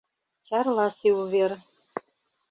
[0.47, 1.51] ЧАРЛАСЕ УВЕР